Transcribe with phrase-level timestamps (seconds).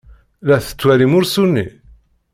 [0.47, 1.67] La tettwalim ursu-nni?